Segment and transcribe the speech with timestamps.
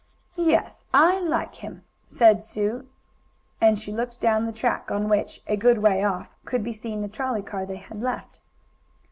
[0.35, 1.83] "Yes, I like him,"
[2.19, 2.87] and Sue
[3.61, 7.43] looked down the track on which, a good way off, could be seen the trolley
[7.43, 8.39] car they had left.